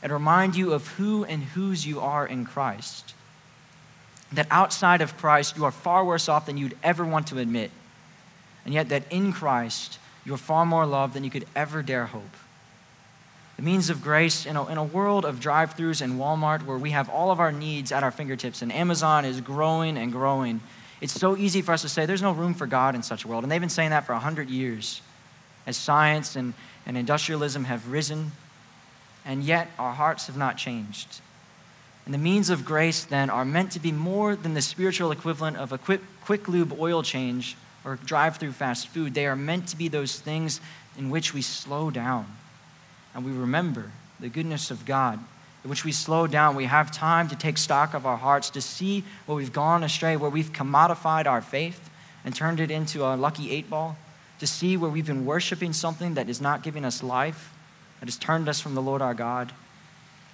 [0.00, 3.14] and remind you of who and whose you are in Christ?
[4.32, 7.72] That outside of Christ, you are far worse off than you'd ever want to admit.
[8.64, 12.06] And yet, that in Christ, you are far more loved than you could ever dare
[12.06, 12.36] hope.
[13.56, 16.78] The means of grace in a, in a world of drive throughs and Walmart where
[16.78, 20.60] we have all of our needs at our fingertips, and Amazon is growing and growing
[21.00, 23.28] it's so easy for us to say there's no room for God in such a
[23.28, 23.44] world.
[23.44, 25.00] And they've been saying that for 100 years
[25.66, 26.54] as science and,
[26.86, 28.32] and industrialism have risen,
[29.24, 31.20] and yet our hearts have not changed.
[32.04, 35.58] And the means of grace then are meant to be more than the spiritual equivalent
[35.58, 39.14] of a quick, quick lube oil change or drive through fast food.
[39.14, 40.60] They are meant to be those things
[40.96, 42.26] in which we slow down
[43.14, 45.18] and we remember the goodness of God
[45.68, 48.60] in which we slow down, we have time to take stock of our hearts, to
[48.62, 51.90] see where we've gone astray, where we've commodified our faith
[52.24, 53.98] and turned it into a lucky eight ball,
[54.38, 57.52] to see where we've been worshiping something that is not giving us life,
[58.00, 59.52] that has turned us from the Lord our God.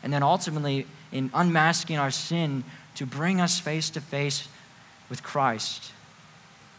[0.05, 2.63] And then ultimately, in unmasking our sin,
[2.95, 4.47] to bring us face to face
[5.11, 5.91] with Christ.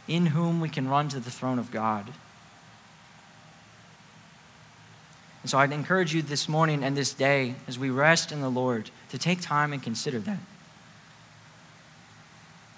[0.08, 2.12] in whom we can run to the throne of God.
[5.46, 8.50] And so I'd encourage you this morning and this day, as we rest in the
[8.50, 10.40] Lord, to take time and consider that.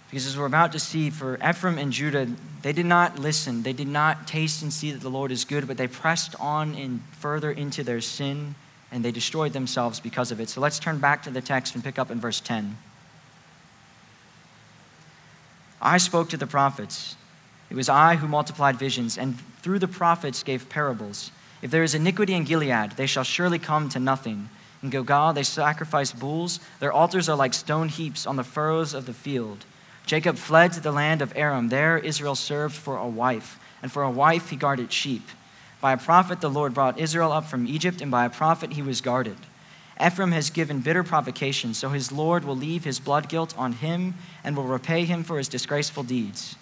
[0.10, 2.28] Because as we're about to see, for Ephraim and Judah,
[2.64, 3.64] they did not listen.
[3.64, 6.76] They did not taste and see that the Lord is good, but they pressed on
[6.76, 8.56] in further into their sin,
[8.92, 10.50] and they destroyed themselves because of it.
[10.50, 12.78] So let's turn back to the text and pick up in verse 10.
[15.82, 17.16] I spoke to the prophets.
[17.70, 21.32] It was I who multiplied visions, and through the prophets gave parables.
[21.62, 24.50] If there is iniquity in Gilead, they shall surely come to nothing.
[24.84, 26.60] In Gilgal, they sacrifice bulls.
[26.80, 29.66] Their altars are like stone heaps on the furrows of the field.
[30.06, 31.70] Jacob fled to the land of Aram.
[31.70, 35.28] There Israel served for a wife, and for a wife he guarded sheep.
[35.82, 38.82] By a prophet the Lord brought Israel up from Egypt, and by a prophet he
[38.82, 39.38] was guarded.
[40.04, 44.14] Ephraim has given bitter provocation, so his Lord will leave his blood guilt on him
[44.44, 46.56] and will repay him for his disgraceful deeds.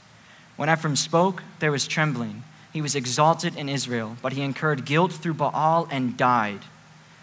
[0.55, 2.43] When Ephraim spoke, there was trembling.
[2.75, 6.59] He was exalted in Israel, but he incurred guilt through Baal and died.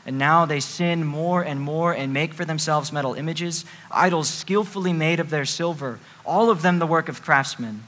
[0.06, 4.94] And now they sin more and more and make for themselves metal images, idols skillfully
[4.94, 7.82] made of their silver, all of them the work of craftsmen.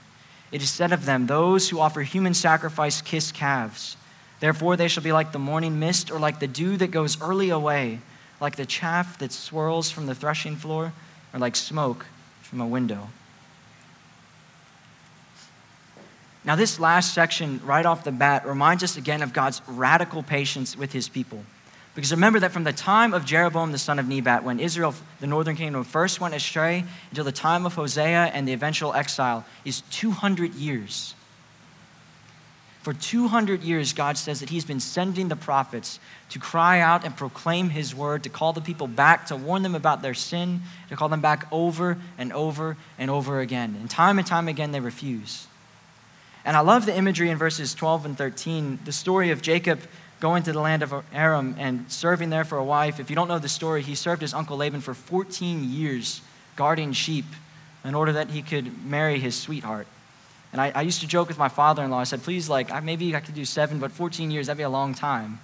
[0.52, 3.96] It is said of them, Those who offer human sacrifice kiss calves.
[4.40, 7.48] Therefore they shall be like the morning mist or like the dew that goes early
[7.48, 8.00] away,
[8.42, 10.92] like the chaff that swirls from the threshing floor,
[11.32, 12.04] or like smoke
[12.42, 13.08] from a window.
[16.44, 20.76] Now, this last section, right off the bat, reminds us again of God's radical patience
[20.76, 21.42] with his people.
[21.94, 25.26] Because remember that from the time of Jeroboam the son of Nebat, when Israel, the
[25.26, 29.82] northern kingdom, first went astray, until the time of Hosea and the eventual exile, is
[29.90, 31.14] 200 years.
[32.82, 37.16] For 200 years, God says that He's been sending the prophets to cry out and
[37.16, 40.96] proclaim His word, to call the people back, to warn them about their sin, to
[40.96, 43.76] call them back over and over and over again.
[43.80, 45.46] And time and time again, they refuse.
[46.44, 49.80] And I love the imagery in verses 12 and 13, the story of Jacob
[50.20, 53.00] going to the land of Aram and serving there for a wife.
[53.00, 56.20] If you don't know the story, he served his uncle Laban for 14 years
[56.56, 57.26] guarding sheep
[57.84, 59.86] in order that he could marry his sweetheart.
[60.52, 61.98] And I, I used to joke with my father in law.
[61.98, 64.68] I said, please, like, maybe I could do seven, but 14 years, that'd be a
[64.68, 65.40] long time.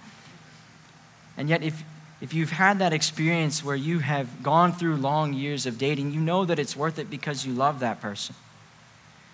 [1.37, 1.83] And yet, if,
[2.21, 6.21] if you've had that experience where you have gone through long years of dating, you
[6.21, 8.35] know that it's worth it because you love that person.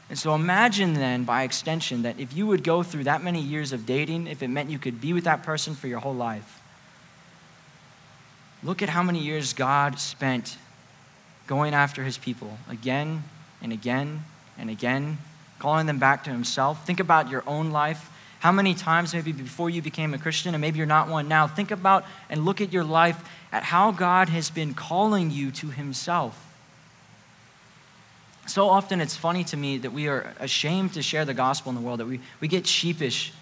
[0.09, 3.73] And so imagine then, by extension, that if you would go through that many years
[3.73, 6.61] of dating, if it meant you could be with that person for your whole life,
[8.63, 10.59] look at how many years God spent
[11.47, 13.25] going after his people again
[13.63, 14.25] and again
[14.59, 15.19] and again,
[15.59, 16.87] calling them back to himself.
[16.87, 18.11] Think about your own life.
[18.41, 21.49] How many times, maybe before you became a Christian, and maybe you're not one now,
[21.49, 25.69] think about and look at your life at how God has been calling you to
[25.71, 26.46] himself.
[28.47, 31.77] So often it's funny to me that we are ashamed to share the gospel in
[31.77, 33.33] the world, that we, we get sheepish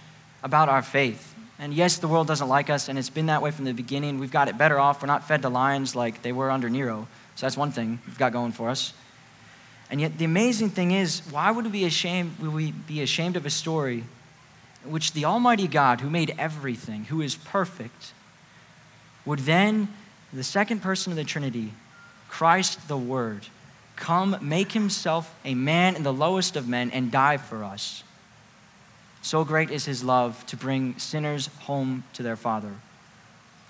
[0.43, 1.35] about our faith.
[1.59, 4.19] And yes, the world doesn't like us, and it's been that way from the beginning.
[4.19, 5.03] We've got it better off.
[5.03, 7.07] We're not fed to lions like they were under Nero.
[7.37, 8.93] So that's one thing we've got going for us.
[9.91, 13.37] And yet, the amazing thing is, why would we be ashamed, would we be ashamed
[13.37, 14.05] of a story
[14.85, 18.13] which the Almighty God, who made everything, who is perfect,
[19.25, 19.89] would then,
[20.33, 21.73] the second person of the Trinity,
[22.29, 23.47] Christ the Word,
[23.97, 28.03] come make himself a man in the lowest of men and die for us.
[29.23, 32.73] So great is his love to bring sinners home to their Father.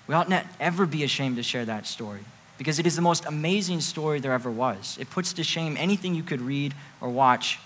[0.07, 2.21] We ought not ever be ashamed to share that story
[2.57, 4.97] because it is the most amazing story there ever was.
[4.99, 7.59] It puts to shame anything you could read or watch.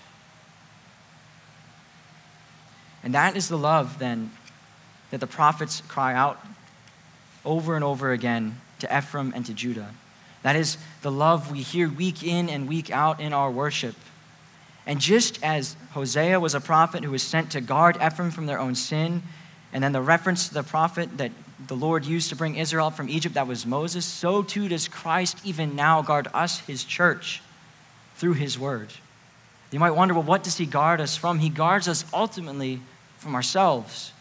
[3.04, 4.32] And that is the love, then,
[5.12, 6.39] that the prophets cry out
[7.45, 9.93] over and over again to Ephraim and to Judah.
[10.43, 13.95] That is the love we hear week in and week out in our worship.
[14.86, 18.60] And just as Hosea was a prophet who was sent to guard Ephraim from their
[18.60, 19.21] own sin,
[19.73, 21.32] and then the reference to the prophet that
[21.67, 25.38] the Lord used to bring Israel from Egypt, that was Moses, so too does Christ
[25.43, 27.41] even now guard us, his church,
[28.15, 28.89] through his word.
[29.71, 31.39] You might wonder, well, what does he guard us from?
[31.39, 32.82] He guards us ultimately
[33.17, 34.13] from ourselves,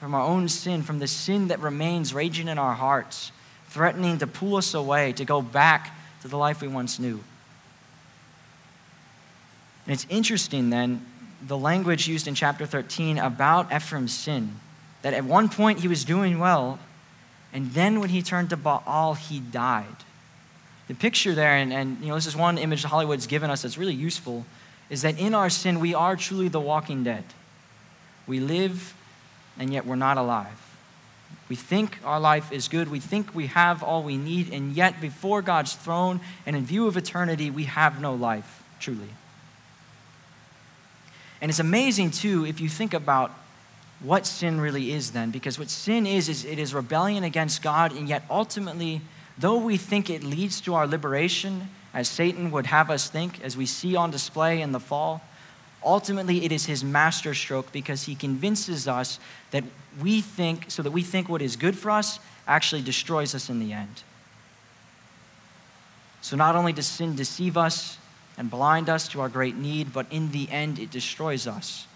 [0.00, 3.30] from our own sin, from the sin that remains raging in our hearts
[3.68, 7.22] threatening to pull us away, to go back to the life we once knew.
[9.86, 11.04] And it's interesting then,
[11.46, 14.56] the language used in chapter 13 about Ephraim's sin,
[15.02, 16.78] that at one point he was doing well,
[17.52, 19.86] and then when he turned to Baal, he died.
[20.88, 23.78] The picture there, and, and you know, this is one image Hollywood's given us that's
[23.78, 24.44] really useful,
[24.90, 27.24] is that in our sin, we are truly the walking dead.
[28.26, 28.94] We live,
[29.58, 30.67] and yet we're not alive.
[31.48, 32.90] We think our life is good.
[32.90, 34.52] We think we have all we need.
[34.52, 39.08] And yet, before God's throne and in view of eternity, we have no life, truly.
[41.40, 43.30] And it's amazing, too, if you think about
[44.00, 47.92] what sin really is then, because what sin is, is it is rebellion against God,
[47.92, 49.00] and yet ultimately,
[49.36, 53.56] though we think it leads to our liberation, as Satan would have us think, as
[53.56, 55.22] we see on display in the fall,
[55.88, 59.18] ultimately it is his masterstroke because he convinces us
[59.50, 59.64] that
[60.00, 63.58] we think, so that we think what is good for us actually destroys us in
[63.58, 64.02] the end.
[66.20, 67.96] So not only does sin deceive us
[68.36, 71.86] and blind us to our great need, but in the end it destroys us.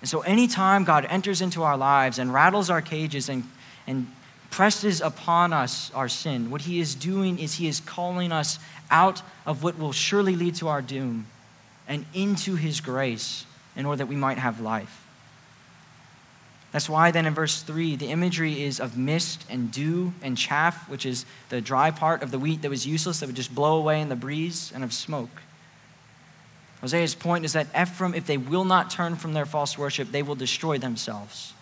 [0.00, 3.44] And so, anytime God enters into our lives and rattles our cages and,
[3.86, 4.10] and
[4.50, 8.58] presses upon us our sin, what he is doing is he is calling us
[8.90, 11.26] out of what will surely lead to our doom
[11.90, 13.44] and into his grace
[13.76, 15.04] in order that we might have life.
[16.72, 20.88] That's why then in verse 3, the imagery is of mist and dew and chaff,
[20.88, 23.76] which is the dry part of the wheat that was useless, that would just blow
[23.76, 25.42] away in the breeze, and of smoke.
[26.80, 30.22] Hosea's point is that Ephraim, if they will not turn from their false worship, they
[30.22, 31.54] will destroy themselves.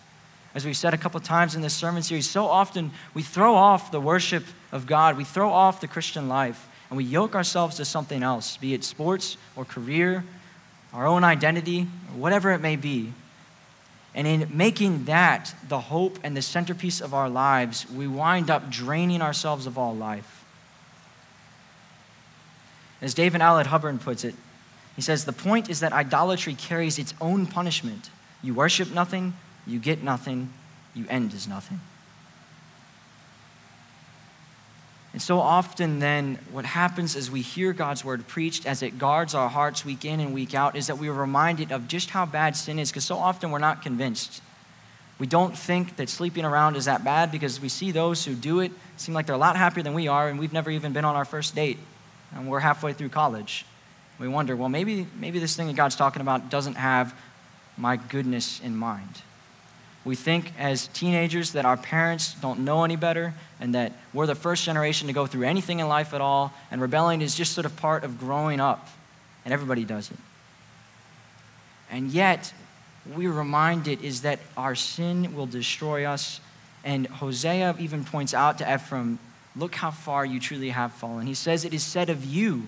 [0.53, 3.91] As we've said a couple times in this sermon series, so often we throw off
[3.91, 7.85] the worship of God, we throw off the Christian life, and we yoke ourselves to
[7.85, 10.23] something else, be it sports or career,
[10.93, 13.13] our own identity, or whatever it may be.
[14.15, 18.69] And in making that the hope and the centerpiece of our lives, we wind up
[18.71, 20.43] draining ourselves of all life.
[23.01, 24.35] As David Allard Hubbard puts it,
[24.95, 28.09] he says, The point is that idolatry carries its own punishment.
[28.41, 30.51] You worship nothing, you get nothing,
[30.93, 31.79] you end as nothing.
[35.19, 39.35] And so often, then, what happens as we hear God's word preached, as it guards
[39.35, 42.25] our hearts week in and week out, is that we are reminded of just how
[42.25, 44.41] bad sin is, because so often we're not convinced.
[45.19, 48.61] We don't think that sleeping around is that bad because we see those who do
[48.61, 51.03] it seem like they're a lot happier than we are, and we've never even been
[51.03, 51.79] on our first date,
[52.33, 53.65] and we're halfway through college
[54.19, 57.13] we wonder, well, maybe, maybe this thing that God's talking about doesn't have
[57.77, 59.21] my goodness in mind.
[60.09, 64.33] We think as teenagers that our parents don't know any better and that we're the
[64.33, 67.65] first generation to go through anything in life at all, and rebellion is just sort
[67.67, 68.89] of part of growing up,
[69.45, 70.17] and everybody does it.
[71.91, 72.51] And yet,
[73.15, 76.41] we're reminded is that our sin will destroy us.
[76.83, 79.19] And Hosea even points out to Ephraim,
[79.55, 81.27] look how far you truly have fallen.
[81.27, 82.63] He says, It is said of you,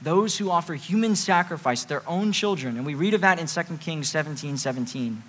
[0.00, 2.78] those who offer human sacrifice, their own children.
[2.78, 5.22] And we read of that in 2 Kings 17 17.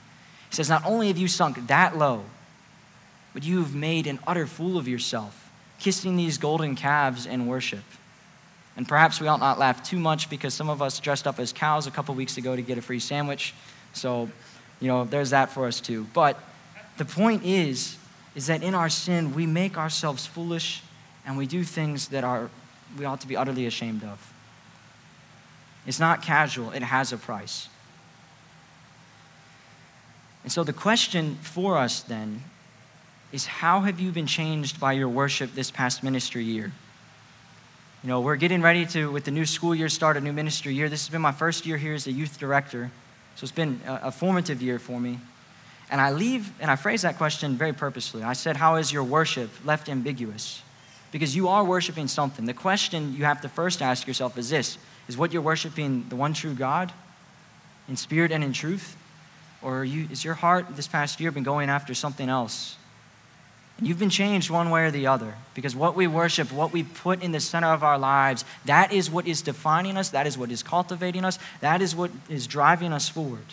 [0.49, 2.25] He says, Not only have you sunk that low,
[3.33, 7.83] but you have made an utter fool of yourself, kissing these golden calves in worship.
[8.75, 11.51] And perhaps we ought not laugh too much because some of us dressed up as
[11.51, 13.53] cows a couple weeks ago to get a free sandwich.
[13.93, 14.29] So,
[14.79, 16.07] you know, there's that for us too.
[16.13, 16.41] But
[16.97, 17.97] the point is,
[18.35, 20.81] is that in our sin, we make ourselves foolish
[21.25, 22.49] and we do things that are,
[22.97, 24.33] we ought to be utterly ashamed of.
[25.85, 27.67] It's not casual, it has a price.
[30.43, 32.43] And so the question for us then
[33.31, 36.71] is how have you been changed by your worship this past ministry year?
[38.03, 40.73] You know, we're getting ready to, with the new school year, start a new ministry
[40.73, 40.87] year.
[40.87, 42.91] This has been my first year here as a youth director,
[43.35, 45.19] so it's been a, a formative year for me.
[45.91, 48.23] And I leave, and I phrase that question very purposely.
[48.23, 50.61] I said, How is your worship left ambiguous?
[51.11, 52.45] Because you are worshiping something.
[52.45, 56.15] The question you have to first ask yourself is this is what you're worshiping the
[56.15, 56.93] one true God
[57.87, 58.95] in spirit and in truth?
[59.61, 62.77] Or you, is your heart this past year been going after something else?
[63.77, 66.83] And you've been changed one way or the other because what we worship, what we
[66.83, 70.37] put in the center of our lives, that is what is defining us, that is
[70.37, 73.45] what is cultivating us, that is what is driving us forward.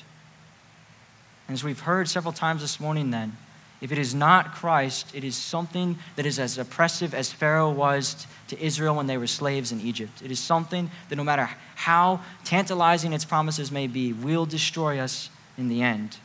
[1.46, 3.36] And as we've heard several times this morning, then,
[3.80, 8.26] if it is not Christ, it is something that is as oppressive as Pharaoh was
[8.48, 10.22] to Israel when they were slaves in Egypt.
[10.24, 15.30] It is something that no matter how tantalizing its promises may be, will destroy us
[15.58, 16.18] in the end.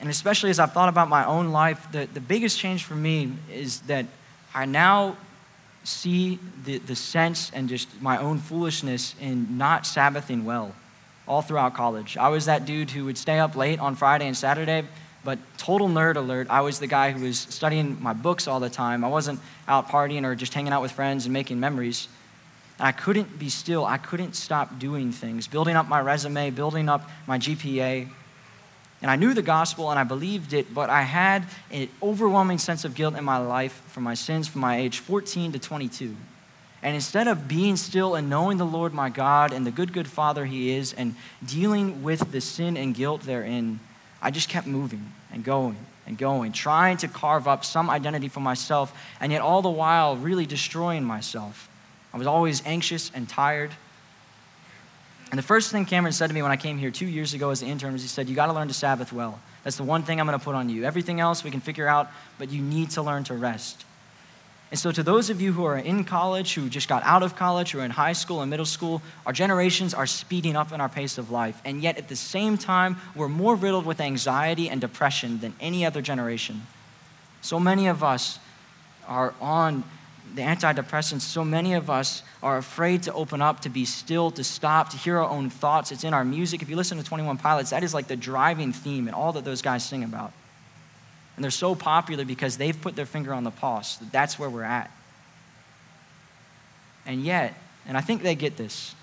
[0.00, 3.32] And especially as I've thought about my own life, the, the biggest change for me
[3.52, 4.06] is that
[4.54, 5.16] I now
[5.84, 10.74] see the, the sense and just my own foolishness in not Sabbathing well
[11.26, 12.16] all throughout college.
[12.16, 14.84] I was that dude who would stay up late on Friday and Saturday
[15.24, 18.68] but total nerd alert, I was the guy who was studying my books all the
[18.68, 19.04] time.
[19.04, 22.08] I wasn't out partying or just hanging out with friends and making memories.
[22.78, 23.84] I couldn't be still.
[23.84, 28.08] I couldn't stop doing things, building up my resume, building up my GPA.
[29.00, 32.84] And I knew the gospel and I believed it, but I had an overwhelming sense
[32.84, 36.16] of guilt in my life for my sins from my age 14 to 22.
[36.82, 40.08] And instead of being still and knowing the Lord my God and the good, good
[40.08, 41.14] Father He is and
[41.44, 43.80] dealing with the sin and guilt therein,
[44.20, 48.40] I just kept moving and going and going, trying to carve up some identity for
[48.40, 51.70] myself, and yet all the while really destroying myself.
[52.14, 53.72] I was always anxious and tired.
[55.30, 57.50] And the first thing Cameron said to me when I came here two years ago
[57.50, 59.40] as an intern was he said, You got to learn to Sabbath well.
[59.64, 60.84] That's the one thing I'm going to put on you.
[60.84, 62.08] Everything else we can figure out,
[62.38, 63.84] but you need to learn to rest.
[64.70, 67.34] And so, to those of you who are in college, who just got out of
[67.34, 70.80] college, who are in high school and middle school, our generations are speeding up in
[70.80, 71.60] our pace of life.
[71.64, 75.84] And yet, at the same time, we're more riddled with anxiety and depression than any
[75.84, 76.62] other generation.
[77.40, 78.38] So many of us
[79.08, 79.82] are on
[80.34, 84.42] the antidepressants, so many of us are afraid to open up, to be still, to
[84.42, 85.92] stop, to hear our own thoughts.
[85.92, 86.60] It's in our music.
[86.60, 89.44] If you listen to 21 Pilots, that is like the driving theme and all that
[89.44, 90.32] those guys sing about.
[91.36, 93.96] And they're so popular because they've put their finger on the pulse.
[94.10, 94.90] That's where we're at.
[97.06, 97.54] And yet,
[97.86, 98.94] and I think they get this,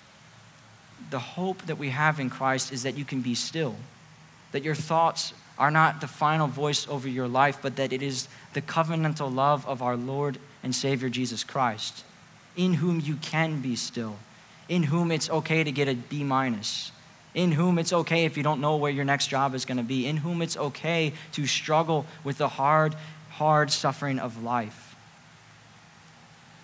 [1.11, 3.75] the hope that we have in Christ is that you can be still,
[4.51, 8.27] that your thoughts are not the final voice over your life, but that it is
[8.53, 12.03] the covenantal love of our Lord and Savior Jesus Christ,
[12.55, 14.17] in whom you can be still,
[14.69, 16.91] in whom it's okay to get a B minus,
[17.33, 19.83] in whom it's okay if you don't know where your next job is going to
[19.83, 22.95] be, in whom it's okay to struggle with the hard,
[23.29, 24.95] hard suffering of life.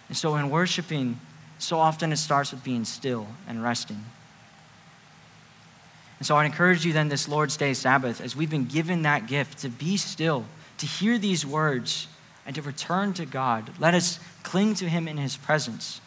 [0.09, 1.19] And so, in worshiping,
[1.59, 4.03] so often it starts with being still and resting.
[6.19, 9.27] And so I encourage you then this Lord's Day Sabbath, as we've been given that
[9.27, 10.45] gift, to be still,
[10.79, 12.07] to hear these words,
[12.47, 13.69] and to return to God.
[13.77, 16.01] Let us cling to Him in His presence.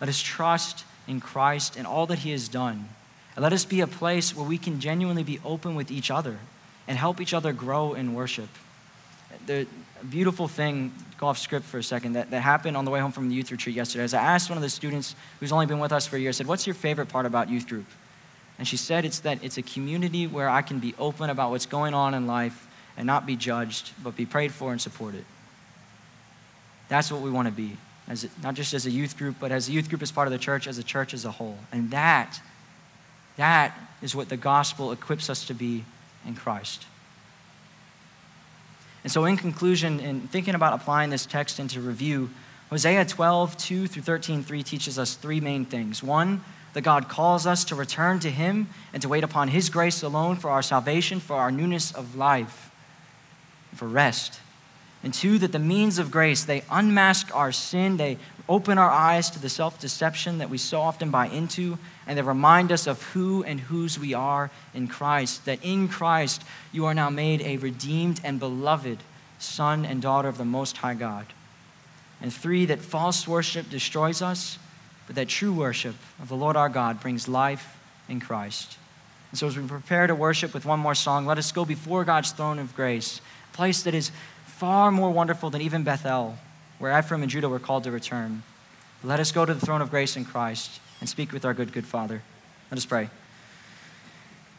[0.00, 2.90] Let us trust in Christ and all that He has done.
[3.34, 6.38] And let us be a place where we can genuinely be open with each other
[6.86, 8.48] and help each other grow in worship.
[9.46, 9.66] The
[10.08, 13.12] beautiful thing, go off script for a second, that, that happened on the way home
[13.12, 15.80] from the youth retreat yesterday, as I asked one of the students who's only been
[15.80, 17.86] with us for a year, I said, What's your favorite part about youth group?
[18.58, 21.66] And she said it's that it's a community where I can be open about what's
[21.66, 25.24] going on in life and not be judged, but be prayed for and supported.
[26.88, 27.76] That's what we want to be,
[28.08, 30.32] as not just as a youth group, but as a youth group as part of
[30.32, 31.58] the church, as a church as a whole.
[31.72, 32.40] And that,
[33.36, 35.84] that is what the gospel equips us to be
[36.26, 36.86] in Christ.
[39.04, 42.30] And so, in conclusion, in thinking about applying this text into review,
[42.70, 46.02] Hosea 12, 2 through 13, 3 teaches us three main things.
[46.02, 46.42] One,
[46.74, 50.36] that God calls us to return to Him and to wait upon His grace alone
[50.36, 52.70] for our salvation, for our newness of life,
[53.74, 54.40] for rest.
[55.02, 58.18] And two, that the means of grace, they unmask our sin, they
[58.48, 62.22] open our eyes to the self deception that we so often buy into, and they
[62.22, 65.44] remind us of who and whose we are in Christ.
[65.44, 66.42] That in Christ
[66.72, 68.98] you are now made a redeemed and beloved
[69.38, 71.26] son and daughter of the Most High God.
[72.20, 74.58] And three, that false worship destroys us,
[75.06, 77.76] but that true worship of the Lord our God brings life
[78.08, 78.76] in Christ.
[79.30, 82.04] And so, as we prepare to worship with one more song, let us go before
[82.04, 83.20] God's throne of grace,
[83.52, 84.10] a place that is
[84.58, 86.36] far more wonderful than even Bethel,
[86.80, 88.42] where Ephraim and Judah were called to return.
[89.04, 91.72] Let us go to the throne of grace in Christ and speak with our good,
[91.72, 92.22] good Father.
[92.68, 93.08] Let us pray.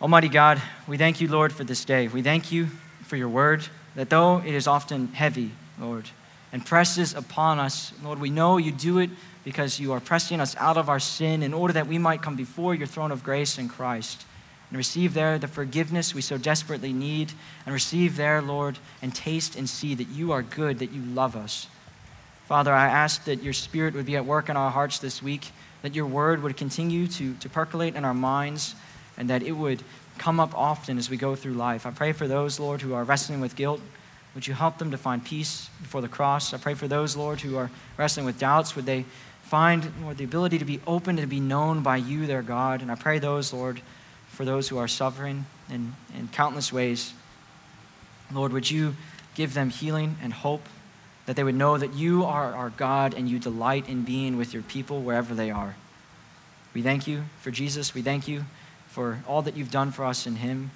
[0.01, 2.07] Almighty God, we thank you, Lord, for this day.
[2.07, 2.67] We thank you
[3.03, 6.05] for your word, that though it is often heavy, Lord,
[6.53, 9.09] and presses upon us, Lord, we know you do it
[9.43, 12.37] because you are pressing us out of our sin in order that we might come
[12.37, 14.23] before your throne of grace in Christ
[14.69, 17.33] and receive there the forgiveness we so desperately need,
[17.65, 21.35] and receive there, Lord, and taste and see that you are good, that you love
[21.35, 21.67] us.
[22.47, 25.51] Father, I ask that your Spirit would be at work in our hearts this week,
[25.81, 28.75] that your word would continue to, to percolate in our minds,
[29.17, 29.83] and that it would
[30.17, 31.85] come up often as we go through life.
[31.85, 33.81] I pray for those, Lord, who are wrestling with guilt.
[34.35, 36.53] Would you help them to find peace before the cross?
[36.53, 38.75] I pray for those, Lord, who are wrestling with doubts.
[38.75, 39.05] Would they
[39.43, 42.81] find, Lord, the ability to be open to be known by you, their God?
[42.81, 43.81] And I pray those, Lord,
[44.39, 47.13] for those who are suffering in, in countless ways.
[48.33, 48.95] Lord, would you
[49.35, 50.61] give them healing and hope
[51.25, 54.53] that they would know that you are our God and you delight in being with
[54.53, 55.75] your people wherever they are.
[56.73, 57.93] We thank you for Jesus.
[57.93, 58.45] We thank you
[58.87, 60.71] for all that you've done for us in him.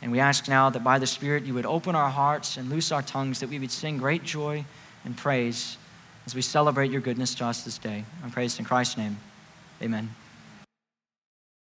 [0.00, 2.92] And we ask now that by the Spirit you would open our hearts and loose
[2.92, 4.64] our tongues, that we would sing great joy
[5.04, 5.78] and praise
[6.26, 8.04] as we celebrate your goodness to us this day.
[8.24, 9.16] I praise in Christ's name.
[9.82, 10.14] Amen.